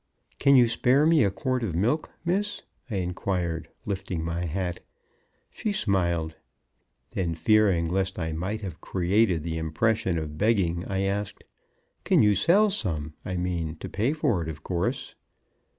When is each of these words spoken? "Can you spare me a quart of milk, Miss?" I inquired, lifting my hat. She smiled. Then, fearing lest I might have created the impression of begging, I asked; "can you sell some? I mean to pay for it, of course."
"Can 0.39 0.55
you 0.55 0.67
spare 0.67 1.05
me 1.05 1.23
a 1.23 1.29
quart 1.29 1.61
of 1.61 1.75
milk, 1.75 2.09
Miss?" 2.25 2.63
I 2.89 2.95
inquired, 2.95 3.69
lifting 3.85 4.23
my 4.25 4.45
hat. 4.45 4.79
She 5.51 5.71
smiled. 5.71 6.37
Then, 7.11 7.35
fearing 7.35 7.87
lest 7.87 8.17
I 8.17 8.31
might 8.33 8.61
have 8.61 8.81
created 8.81 9.43
the 9.43 9.59
impression 9.59 10.17
of 10.17 10.39
begging, 10.39 10.83
I 10.87 11.01
asked; 11.01 11.43
"can 12.03 12.23
you 12.23 12.33
sell 12.33 12.71
some? 12.71 13.13
I 13.23 13.37
mean 13.37 13.75
to 13.75 13.87
pay 13.87 14.11
for 14.11 14.41
it, 14.41 14.49
of 14.49 14.63
course." 14.63 15.13